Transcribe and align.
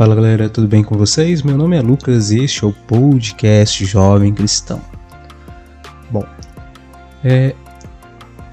Fala 0.00 0.14
galera, 0.14 0.48
tudo 0.48 0.66
bem 0.66 0.82
com 0.82 0.96
vocês? 0.96 1.42
Meu 1.42 1.58
nome 1.58 1.76
é 1.76 1.82
Lucas 1.82 2.30
e 2.30 2.42
este 2.42 2.64
é 2.64 2.66
o 2.66 2.72
podcast 2.72 3.84
Jovem 3.84 4.32
Cristão. 4.32 4.80
Bom, 6.10 6.24
é, 7.22 7.54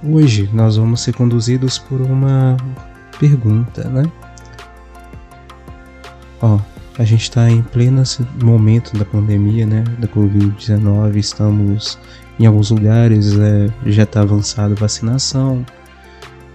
hoje 0.04 0.50
nós 0.52 0.76
vamos 0.76 1.00
ser 1.00 1.14
conduzidos 1.14 1.80
por 1.80 2.02
uma 2.02 2.58
pergunta, 3.18 3.88
né? 3.88 4.04
Ó, 6.42 6.60
a 7.00 7.06
gente 7.06 7.22
está 7.22 7.50
em 7.50 7.62
pleno 7.62 8.04
momento 8.44 8.98
da 8.98 9.06
pandemia, 9.06 9.66
né? 9.66 9.86
Da 10.00 10.08
Covid-19, 10.10 11.16
estamos 11.16 11.98
em 12.38 12.46
alguns 12.46 12.72
lugares, 12.72 13.40
é, 13.40 13.70
já 13.86 14.04
está 14.04 14.20
avançada 14.20 14.74
a 14.74 14.78
vacinação, 14.78 15.66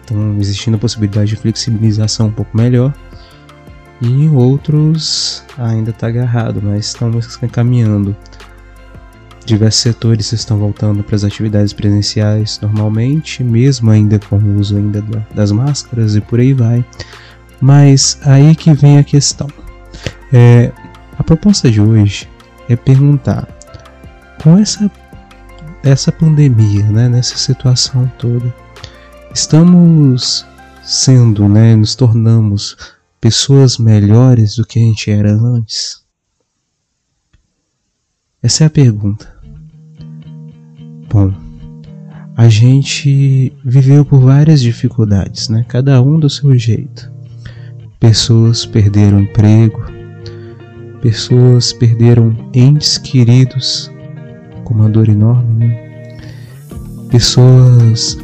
então 0.05 0.37
existindo 0.39 0.77
a 0.77 0.81
possibilidade 0.81 1.31
de 1.31 1.37
flexibilização 1.37 2.27
um 2.27 2.33
pouco 2.33 2.55
melhor 2.55 2.93
e 4.03 4.29
outros 4.29 5.45
ainda 5.57 5.91
está 5.91 6.09
agarrado, 6.09 6.61
mas 6.61 6.87
estamos 6.87 7.37
caminhando. 7.53 8.17
Diversos 9.45 9.81
setores 9.81 10.33
estão 10.33 10.59
voltando 10.59 11.03
para 11.05 11.15
as 11.15 11.25
atividades 11.25 11.73
presenciais 11.73 12.59
normalmente, 12.61 13.45
mesmo 13.45 13.91
ainda 13.91 14.19
com 14.19 14.37
o 14.37 14.59
uso 14.59 14.77
ainda 14.77 15.03
das 15.33 15.53
máscaras 15.53 16.17
e 16.17 16.21
por 16.21 16.41
aí 16.41 16.53
vai. 16.53 16.85
Mas 17.61 18.19
aí 18.23 18.55
que 18.57 18.73
vem 18.75 18.99
a 18.99 19.05
questão. 19.05 19.47
É, 20.33 20.73
a 21.17 21.23
proposta 21.23 21.71
de 21.71 21.81
hoje 21.81 22.29
é 22.69 22.75
perguntar 22.75 23.47
com 24.43 24.59
essa 24.59 24.91
essa 25.85 26.13
pandemia, 26.13 26.85
né, 26.85 27.09
nessa 27.09 27.37
situação 27.37 28.11
toda, 28.17 28.55
estamos 29.35 30.47
sendo, 30.85 31.49
né, 31.49 31.75
nos 31.75 31.97
tornamos 31.97 32.77
pessoas 33.23 33.79
melhores 33.79 34.57
do 34.57 34.67
que 34.67 34.81
a 34.81 34.83
gente 34.83 35.09
era 35.09 35.33
antes? 35.33 36.03
Essa 38.43 38.65
é 38.65 38.67
a 38.67 38.71
pergunta. 38.71 39.33
Bom, 41.09 41.33
a 42.37 42.49
gente 42.49 43.53
viveu 43.65 44.05
por 44.05 44.19
várias 44.19 44.61
dificuldades, 44.61 45.49
né? 45.49 45.65
Cada 45.69 46.03
um 46.03 46.19
do 46.19 46.29
seu 46.29 46.59
jeito. 46.59 47.13
Pessoas 48.01 48.67
perderam 48.67 49.21
emprego, 49.21 49.81
pessoas 51.01 51.73
perderam 51.73 52.51
entes 52.53 52.99
queridos 52.99 53.89
com 54.65 54.75
uma 54.75 54.89
dor 54.89 55.09
enorme, 55.09 55.67
né? 55.67 56.19
Pessoas 57.09 58.19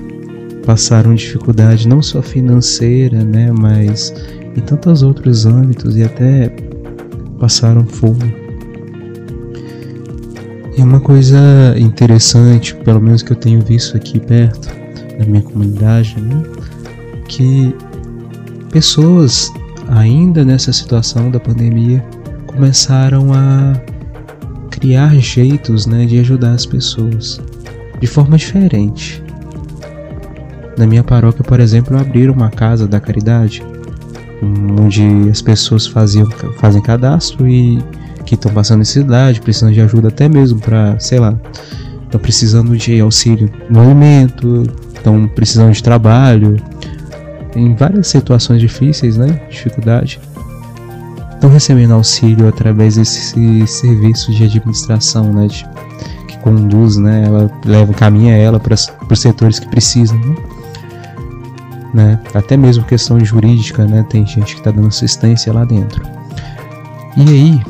passaram 0.67 1.15
dificuldade 1.15 1.87
não 1.87 2.03
só 2.03 2.21
financeira, 2.21 3.25
né, 3.25 3.53
mas 3.53 4.13
em 4.59 4.61
tantos 4.61 5.03
outros 5.03 5.47
âmbitos 5.47 5.97
e 5.97 6.03
até 6.03 6.53
passaram 7.39 7.87
fome. 7.87 8.35
E 10.77 10.83
uma 10.83 11.01
coisa 11.01 11.39
interessante, 11.77 12.75
pelo 12.75 13.01
menos 13.01 13.23
que 13.23 13.33
eu 13.33 13.37
tenho 13.37 13.61
visto 13.61 13.97
aqui 13.97 14.21
perto, 14.21 14.69
na 15.19 15.25
minha 15.25 15.43
comunidade, 15.43 16.21
né, 16.21 16.43
que 17.29 17.75
pessoas 18.71 19.53
ainda 19.89 20.45
nessa 20.45 20.73
situação 20.73 21.31
da 21.31 21.41
pandemia 21.41 22.05
começaram 22.47 23.33
a 23.33 23.81
criar 24.71 25.15
jeitos 25.17 25.87
né, 25.87 26.05
de 26.05 26.19
ajudar 26.21 26.53
as 26.53 26.67
pessoas 26.67 27.41
de 28.01 28.07
forma 28.07 28.37
diferente. 28.37 29.23
Na 30.77 30.87
minha 30.87 31.03
paróquia, 31.03 31.43
por 31.43 31.59
exemplo, 31.59 31.99
abriram 31.99 32.35
uma 32.35 32.51
casa 32.51 32.87
da 32.87 33.01
caridade 33.01 33.65
onde 34.43 35.31
as 35.31 35.43
pessoas 35.43 35.87
faziam, 35.87 36.29
fazem 36.59 36.81
cadastro 36.81 37.49
e 37.49 37.79
que 38.25 38.35
estão 38.35 38.53
passando 38.53 38.81
necessidade, 38.81 39.41
precisando 39.41 39.73
de 39.73 39.81
ajuda 39.81 40.09
até 40.09 40.29
mesmo 40.29 40.61
para, 40.61 40.99
sei 40.99 41.19
lá, 41.19 41.35
estão 42.05 42.21
precisando 42.21 42.77
de 42.77 43.01
auxílio 43.01 43.51
no 43.71 43.81
alimento, 43.81 44.65
estão 44.95 45.27
precisando 45.29 45.73
de 45.73 45.83
trabalho, 45.83 46.57
em 47.57 47.75
várias 47.75 48.07
situações 48.09 48.61
difíceis, 48.61 49.17
né, 49.17 49.41
dificuldade, 49.51 50.21
estão 51.33 51.51
recebendo 51.51 51.95
auxílio 51.95 52.49
através 52.49 52.97
desse 52.97 53.67
serviço 53.67 54.33
de 54.33 54.45
administração, 54.45 55.33
né, 55.33 55.47
de, 55.47 55.67
que 56.27 56.39
conduz, 56.39 56.97
né, 56.97 57.25
ela 57.27 57.51
leva, 57.65 57.93
caminha 57.95 58.37
ela 58.37 58.61
para 58.61 58.75
os 58.75 59.21
setores 59.21 59.59
que 59.59 59.69
precisam, 59.69 60.19
né? 60.19 60.37
Né? 61.95 62.21
Até 62.35 62.57
mesmo 62.57 62.85
questão 62.85 63.19
jurídica, 63.25 63.87
né? 63.87 64.05
Tem 64.09 64.27
gente 64.27 64.55
que 64.55 64.61
está 64.61 64.71
dando 64.71 64.89
assistência 64.89 65.53
lá 65.53 65.65
dentro. 65.65 66.03
E 67.17 67.23
aí, 67.23 67.63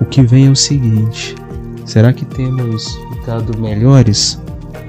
o 0.00 0.04
que 0.04 0.22
vem 0.22 0.46
é 0.46 0.50
o 0.50 0.56
seguinte: 0.56 1.34
será 1.84 2.12
que 2.12 2.24
temos 2.24 2.96
ficado 3.14 3.58
melhores? 3.58 4.40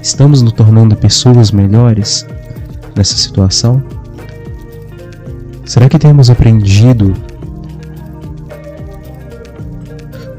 Estamos 0.02 0.42
nos 0.42 0.54
tornando 0.54 0.96
pessoas 0.96 1.52
melhores 1.52 2.26
nessa 2.96 3.16
situação? 3.16 3.82
Será 5.66 5.90
que 5.90 6.00
temos 6.00 6.30
aprendido 6.30 7.14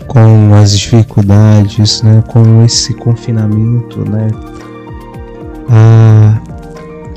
com 0.06 0.54
as 0.54 0.78
dificuldades, 0.78 2.02
né, 2.02 2.22
com 2.28 2.64
esse 2.64 2.94
confinamento, 2.94 4.08
né, 4.08 4.28
a 5.68 6.07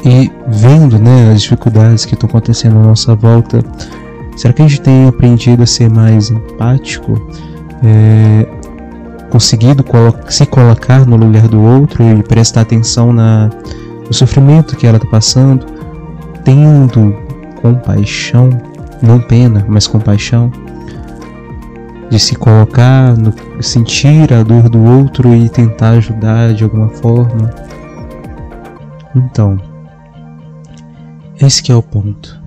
e 0.03 0.31
vendo 0.47 0.97
né, 0.97 1.31
as 1.33 1.41
dificuldades 1.41 2.05
que 2.05 2.13
estão 2.13 2.27
acontecendo 2.27 2.77
à 2.79 2.83
nossa 2.83 3.15
volta, 3.15 3.63
será 4.35 4.53
que 4.53 4.61
a 4.61 4.67
gente 4.67 4.81
tem 4.81 5.07
aprendido 5.07 5.63
a 5.63 5.65
ser 5.65 5.89
mais 5.89 6.31
empático? 6.31 7.21
É, 7.83 8.47
conseguido 9.29 9.83
colo 9.83 10.13
se 10.27 10.45
colocar 10.45 11.05
no 11.05 11.15
lugar 11.15 11.47
do 11.47 11.61
outro 11.61 12.03
e 12.03 12.21
prestar 12.21 12.61
atenção 12.61 13.13
na, 13.13 13.49
no 14.05 14.13
sofrimento 14.13 14.75
que 14.75 14.85
ela 14.85 14.97
está 14.97 15.09
passando, 15.09 15.65
tendo 16.43 17.15
compaixão, 17.61 18.49
não 19.01 19.19
pena, 19.19 19.65
mas 19.67 19.87
compaixão, 19.87 20.51
de 22.09 22.19
se 22.19 22.35
colocar, 22.35 23.15
no, 23.15 23.33
sentir 23.63 24.33
a 24.33 24.43
dor 24.43 24.67
do 24.67 24.83
outro 24.83 25.33
e 25.33 25.47
tentar 25.47 25.91
ajudar 25.91 26.53
de 26.53 26.63
alguma 26.65 26.89
forma. 26.89 27.49
Então, 29.15 29.57
esse 31.41 31.71
é 31.71 31.75
o 31.75 31.81
ponto. 31.81 32.39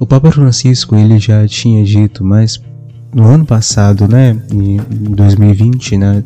O 0.00 0.06
Papa 0.06 0.30
Francisco 0.30 0.94
ele 0.94 1.18
já 1.18 1.46
tinha 1.46 1.84
dito, 1.84 2.24
mas 2.24 2.60
no 3.14 3.24
ano 3.24 3.44
passado, 3.44 4.06
né, 4.08 4.40
em 4.52 4.76
2020, 5.12 5.98
né, 5.98 6.22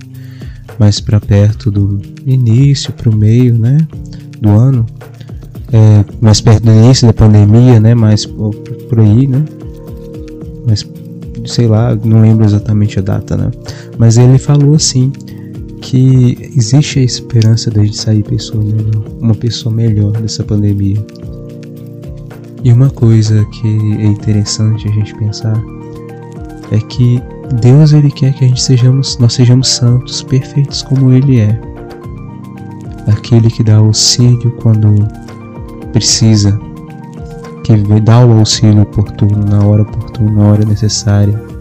mais 0.78 1.00
para 1.00 1.20
perto 1.20 1.70
do 1.70 2.00
início, 2.26 2.92
para 2.92 3.10
o 3.10 3.14
meio, 3.14 3.58
né, 3.58 3.78
do 4.40 4.50
ano, 4.50 4.86
é, 5.72 6.04
mais 6.20 6.40
perto 6.40 6.64
do 6.64 6.72
início 6.72 7.06
da 7.06 7.12
pandemia, 7.12 7.80
né, 7.80 7.94
mais 7.94 8.26
por, 8.26 8.54
por 8.54 9.00
aí, 9.00 9.26
né, 9.26 9.42
mas 10.66 10.86
sei 11.46 11.66
lá, 11.66 11.94
não 11.94 12.20
lembro 12.20 12.44
exatamente 12.44 12.98
a 12.98 13.02
data, 13.02 13.36
né, 13.36 13.50
mas 13.98 14.16
ele 14.18 14.38
falou 14.38 14.74
assim 14.74 15.12
que 15.82 16.50
existe 16.56 17.00
a 17.00 17.02
esperança 17.02 17.70
de 17.70 17.81
a 17.81 17.84
gente 17.84 17.96
sair 17.96 18.23
pessoa 18.23 18.64
melhor, 18.64 19.05
uma 19.20 19.34
pessoa 19.34 19.75
melhor 19.75 20.12
dessa 20.12 20.43
pandemia. 20.43 21.05
E 22.64 22.73
uma 22.73 22.88
coisa 22.88 23.44
que 23.46 23.69
é 23.99 24.06
interessante 24.06 24.88
a 24.88 24.93
gente 24.93 25.14
pensar 25.17 25.61
é 26.70 26.79
que 26.79 27.20
Deus 27.61 27.93
ele 27.93 28.11
quer 28.11 28.32
que 28.32 28.44
a 28.44 28.49
gente 28.49 28.62
sejamos, 28.62 29.19
nós 29.19 29.34
sejamos 29.34 29.69
santos, 29.69 30.23
perfeitos 30.23 30.82
como 30.82 31.12
ele 31.12 31.40
é. 31.40 31.61
Aquele 33.08 33.50
que 33.50 33.64
dá 33.64 33.76
auxílio 33.76 34.52
quando 34.62 35.06
precisa, 35.93 36.58
que 37.64 37.76
dá 38.00 38.25
o 38.25 38.38
auxílio 38.38 38.82
oportuno 38.82 39.44
na 39.44 39.67
hora 39.67 39.82
oportuna, 39.82 40.31
na 40.31 40.44
hora 40.44 40.64
necessária. 40.64 41.51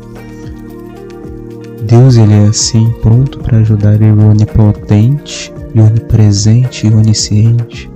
Deus 1.92 2.16
ele 2.16 2.34
é 2.34 2.48
assim, 2.48 2.90
pronto 3.02 3.38
para 3.40 3.58
ajudar, 3.58 3.96
ele 3.96 4.06
é 4.06 4.14
onipotente, 4.14 5.54
e 5.76 5.80
onipresente 5.80 6.88
e 6.88 6.94
onisciente 6.94 7.92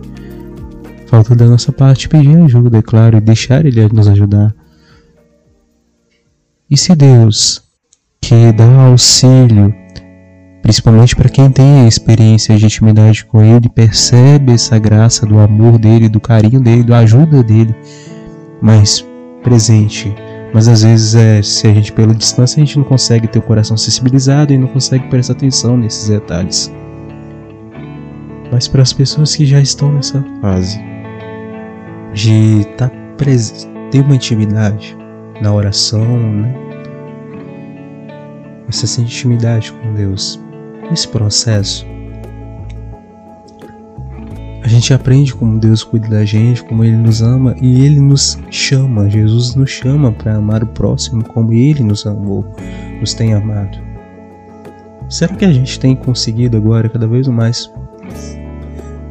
Falta 1.07 1.33
da 1.33 1.45
nossa 1.45 1.71
parte 1.71 2.09
pedir 2.09 2.35
ajuda, 2.35 2.79
é 2.79 2.81
claro, 2.81 3.15
e 3.15 3.21
deixar 3.21 3.65
Ele 3.65 3.87
nos 3.93 4.07
ajudar. 4.07 4.53
E 6.69 6.75
se 6.75 6.93
Deus, 6.93 7.63
que 8.19 8.51
dá 8.51 8.87
auxílio, 8.87 9.73
principalmente 10.61 11.15
para 11.15 11.29
quem 11.29 11.49
tem 11.49 11.85
a 11.85 11.87
experiência 11.87 12.57
de 12.57 12.65
intimidade 12.65 13.23
com 13.23 13.41
Ele, 13.41 13.69
percebe 13.69 14.51
essa 14.51 14.77
graça 14.77 15.25
do 15.25 15.39
amor 15.39 15.77
dele, 15.77 16.09
do 16.09 16.19
carinho 16.19 16.59
dele, 16.59 16.83
da 16.83 16.97
ajuda 16.99 17.41
dele, 17.41 17.73
mais 18.61 19.05
presente. 19.41 20.13
Mas 20.55 20.69
às 20.69 20.83
vezes, 20.83 21.15
é, 21.15 21.41
se 21.41 21.67
a 21.67 21.73
gente 21.73 21.91
pela 21.91 22.15
distância, 22.15 22.63
a 22.63 22.65
gente 22.65 22.77
não 22.77 22.85
consegue 22.85 23.27
ter 23.27 23.39
o 23.39 23.41
coração 23.41 23.75
sensibilizado 23.75 24.53
e 24.53 24.57
não 24.57 24.69
consegue 24.69 25.05
prestar 25.09 25.33
atenção 25.33 25.75
nesses 25.75 26.07
detalhes. 26.07 26.71
Mas 28.49 28.65
para 28.65 28.81
as 28.81 28.93
pessoas 28.93 29.35
que 29.35 29.45
já 29.45 29.59
estão 29.59 29.91
nessa 29.91 30.23
fase, 30.41 30.79
de 32.13 32.63
tá 32.77 32.89
ter 33.91 33.99
uma 33.99 34.15
intimidade, 34.15 34.97
na 35.41 35.53
oração, 35.53 36.05
né? 36.05 36.55
Essa 38.69 39.01
intimidade 39.01 39.73
com 39.73 39.93
Deus. 39.93 40.41
Nesse 40.89 41.09
processo, 41.09 41.85
a 44.65 44.67
gente 44.67 44.91
aprende 44.95 45.31
como 45.31 45.59
Deus 45.59 45.83
cuida 45.83 46.07
da 46.07 46.25
gente, 46.25 46.63
como 46.63 46.83
Ele 46.83 46.97
nos 46.97 47.21
ama 47.21 47.55
e 47.61 47.85
Ele 47.85 47.99
nos 47.99 48.35
chama. 48.49 49.07
Jesus 49.07 49.53
nos 49.53 49.69
chama 49.69 50.11
para 50.11 50.37
amar 50.37 50.63
o 50.63 50.67
próximo 50.67 51.23
como 51.23 51.53
Ele 51.53 51.83
nos 51.83 52.03
amou, 52.07 52.43
nos 52.99 53.13
tem 53.13 53.35
amado. 53.35 53.77
Será 55.07 55.35
que 55.35 55.45
a 55.45 55.53
gente 55.53 55.79
tem 55.79 55.95
conseguido 55.95 56.57
agora 56.57 56.89
cada 56.89 57.07
vez 57.07 57.27
mais 57.27 57.71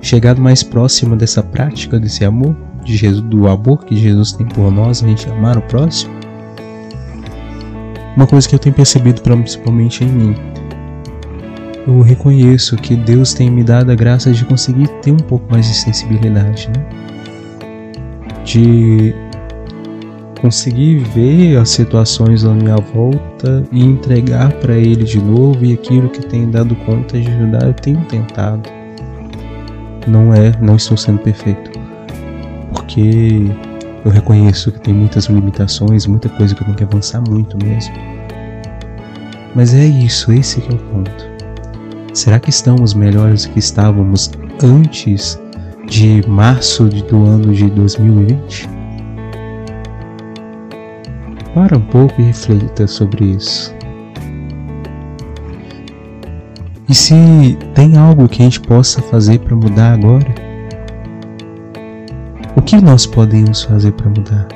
chegado 0.02 0.42
mais 0.42 0.64
próximo 0.64 1.14
dessa 1.14 1.40
prática, 1.40 2.00
desse 2.00 2.24
amor, 2.24 2.56
de 2.84 2.96
Jesus, 2.96 3.22
do 3.22 3.46
amor 3.46 3.84
que 3.84 3.94
Jesus 3.94 4.32
tem 4.32 4.48
por 4.48 4.72
nós, 4.72 5.04
a 5.04 5.06
gente 5.06 5.30
amar 5.30 5.56
o 5.56 5.62
próximo? 5.62 6.12
Uma 8.16 8.26
coisa 8.26 8.48
que 8.48 8.56
eu 8.56 8.58
tenho 8.58 8.74
percebido 8.74 9.22
principalmente 9.22 10.02
em 10.02 10.08
mim, 10.08 10.34
eu 11.86 12.00
reconheço 12.00 12.76
que 12.76 12.96
Deus 12.96 13.34
tem 13.34 13.50
me 13.50 13.62
dado 13.62 13.90
a 13.90 13.94
graça 13.94 14.32
de 14.32 14.44
conseguir 14.44 14.88
ter 15.02 15.12
um 15.12 15.16
pouco 15.16 15.44
mais 15.50 15.66
de 15.66 15.74
sensibilidade, 15.74 16.68
né? 16.76 16.84
De 18.44 19.14
conseguir 20.40 20.98
ver 21.14 21.56
as 21.56 21.70
situações 21.70 22.44
à 22.44 22.52
minha 22.52 22.76
volta 22.76 23.64
e 23.72 23.82
entregar 23.82 24.52
para 24.54 24.74
Ele 24.74 25.04
de 25.04 25.20
novo 25.20 25.64
e 25.64 25.72
aquilo 25.72 26.08
que 26.08 26.24
tenho 26.26 26.46
dado 26.48 26.74
conta 26.86 27.18
de 27.18 27.30
ajudar, 27.30 27.66
eu 27.66 27.74
tenho 27.74 28.00
tentado 28.06 28.62
não 30.06 30.34
é, 30.34 30.52
não 30.60 30.76
estou 30.76 30.96
sendo 30.96 31.18
perfeito. 31.18 31.70
Porque 32.72 33.50
eu 34.04 34.10
reconheço 34.10 34.72
que 34.72 34.80
tem 34.80 34.92
muitas 34.92 35.26
limitações, 35.26 36.06
muita 36.06 36.28
coisa 36.28 36.54
que 36.54 36.62
eu 36.62 36.66
tenho 36.66 36.76
que 36.76 36.84
avançar 36.84 37.22
muito 37.28 37.56
mesmo. 37.64 37.94
Mas 39.54 39.72
é 39.72 39.84
isso, 39.86 40.32
esse 40.32 40.60
é 40.60 40.74
o 40.74 40.78
ponto. 40.78 41.33
Será 42.14 42.38
que 42.38 42.48
estamos 42.48 42.94
melhores 42.94 43.44
do 43.44 43.50
que 43.50 43.58
estávamos 43.58 44.30
antes 44.62 45.36
de 45.88 46.22
março 46.28 46.84
do 46.84 47.24
ano 47.24 47.52
de 47.52 47.68
2020? 47.68 48.68
Para 51.52 51.76
um 51.76 51.80
pouco 51.80 52.14
e 52.20 52.26
reflita 52.26 52.86
sobre 52.86 53.24
isso. 53.24 53.74
E 56.88 56.94
se 56.94 57.58
tem 57.74 57.96
algo 57.96 58.28
que 58.28 58.42
a 58.42 58.44
gente 58.44 58.60
possa 58.60 59.02
fazer 59.02 59.40
para 59.40 59.56
mudar 59.56 59.94
agora? 59.94 60.32
O 62.54 62.62
que 62.62 62.76
nós 62.76 63.06
podemos 63.06 63.64
fazer 63.64 63.90
para 63.90 64.08
mudar? 64.08 64.46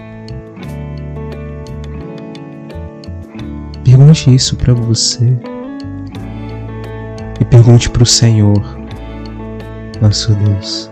Pergunte 3.83 4.33
isso 4.33 4.55
para 4.55 4.73
você. 4.73 5.37
Pergunte 7.69 7.91
para 7.91 8.03
o 8.03 8.06
Senhor, 8.06 8.79
nosso 10.00 10.35
Deus. 10.37 10.91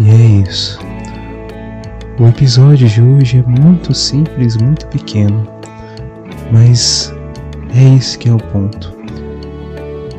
E 0.00 0.10
é 0.10 0.42
isso. 0.42 0.80
O 2.18 2.26
episódio 2.26 2.88
de 2.88 3.00
hoje 3.00 3.38
é 3.38 3.48
muito 3.48 3.94
simples, 3.94 4.56
muito 4.56 4.88
pequeno 4.88 5.48
mas 6.50 7.14
é 7.76 7.94
esse 7.94 8.18
que 8.18 8.28
é 8.28 8.34
o 8.34 8.38
ponto. 8.38 8.98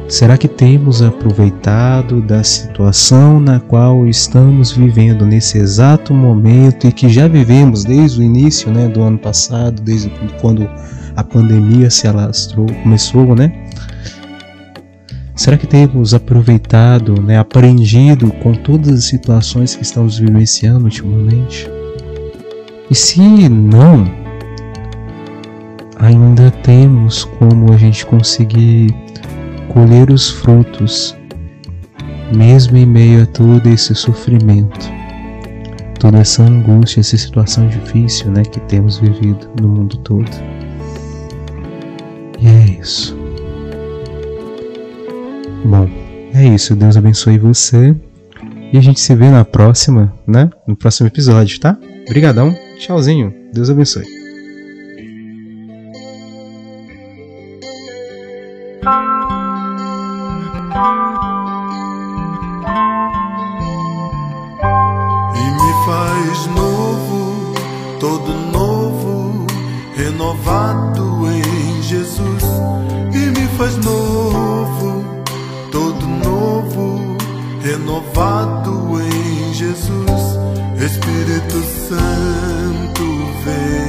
Será 0.07 0.37
que 0.37 0.47
temos 0.47 1.01
aproveitado 1.01 2.21
da 2.21 2.41
situação 2.41 3.37
na 3.37 3.59
qual 3.59 4.07
estamos 4.07 4.71
vivendo 4.71 5.25
nesse 5.25 5.57
exato 5.57 6.13
momento 6.13 6.87
e 6.87 6.93
que 6.93 7.09
já 7.09 7.27
vivemos 7.27 7.83
desde 7.83 8.21
o 8.21 8.23
início 8.23 8.71
né, 8.71 8.87
do 8.87 9.01
ano 9.01 9.17
passado, 9.17 9.81
desde 9.81 10.09
quando 10.39 10.69
a 11.15 11.23
pandemia 11.23 11.89
se 11.89 12.07
alastrou, 12.07 12.65
começou, 12.83 13.35
né? 13.35 13.51
Será 15.35 15.57
que 15.57 15.65
temos 15.65 16.13
aproveitado, 16.13 17.19
né, 17.19 17.39
aprendido 17.39 18.31
com 18.43 18.53
todas 18.53 18.89
as 18.89 19.05
situações 19.05 19.75
que 19.75 19.81
estamos 19.81 20.19
vivenciando 20.19 20.85
ultimamente? 20.85 21.67
E 22.89 22.93
se 22.93 23.49
não, 23.49 24.05
ainda 25.97 26.51
temos 26.51 27.23
como 27.23 27.73
a 27.73 27.77
gente 27.77 28.05
conseguir 28.05 28.93
colher 29.73 30.11
os 30.11 30.29
frutos, 30.29 31.15
mesmo 32.35 32.77
em 32.77 32.85
meio 32.85 33.23
a 33.23 33.25
todo 33.25 33.67
esse 33.67 33.95
sofrimento, 33.95 34.91
toda 35.99 36.19
essa 36.19 36.43
angústia, 36.43 36.99
essa 36.99 37.17
situação 37.17 37.67
difícil 37.67 38.29
né, 38.31 38.43
que 38.43 38.59
temos 38.61 38.99
vivido 38.99 39.49
no 39.61 39.69
mundo 39.69 39.97
todo. 39.97 40.29
E 42.41 42.47
é 42.47 42.79
isso. 42.81 43.15
Bom, 45.63 45.87
é 46.33 46.47
isso. 46.47 46.75
Deus 46.75 46.97
abençoe 46.97 47.37
você. 47.37 47.95
E 48.73 48.77
a 48.77 48.81
gente 48.81 48.99
se 48.99 49.15
vê 49.15 49.29
na 49.29 49.45
próxima, 49.45 50.13
né? 50.25 50.49
No 50.67 50.75
próximo 50.75 51.07
episódio, 51.07 51.59
tá? 51.59 51.77
Obrigadão. 52.07 52.55
Tchauzinho. 52.79 53.33
Deus 53.53 53.69
abençoe. 53.69 54.21
Renovado 69.95 71.27
em 71.31 71.70
Jesus. 71.91 72.43
E 73.13 73.17
me 73.17 73.45
faz 73.57 73.75
novo, 73.83 75.03
todo 75.73 76.07
novo, 76.07 77.17
renovado 77.61 79.01
em 79.01 79.53
Jesus. 79.53 80.39
Espírito 80.79 81.61
Santo 81.89 83.03
vem, 83.43 83.80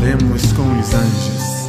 Oremos 0.00 0.50
com 0.54 0.62
os 0.62 0.94
anjos. 0.94 1.68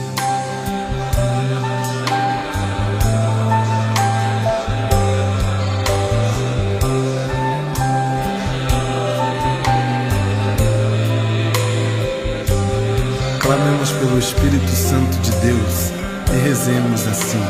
Clamemos 13.41 13.91
pelo 13.91 14.17
Espírito 14.17 14.69
Santo 14.69 15.17
de 15.17 15.31
Deus 15.31 15.91
e 16.33 16.47
rezemos 16.47 17.05
assim. 17.07 17.43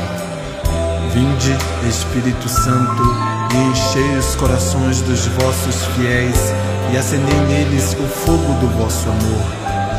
Vinde, 1.13 1.55
Espírito 1.87 2.49
Santo, 2.49 3.03
e 3.53 3.69
enchei 3.69 4.17
os 4.17 4.35
corações 4.35 5.01
dos 5.01 5.27
vossos 5.27 5.85
fiéis 5.95 6.51
e 6.91 6.97
acendei 6.97 7.39
neles 7.41 7.93
o 7.93 8.07
fogo 8.07 8.53
do 8.59 8.67
vosso 8.79 9.07
amor. 9.07 9.60